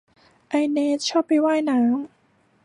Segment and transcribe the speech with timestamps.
[0.49, 1.93] ไอเนสชอบไปว่ายน้ำ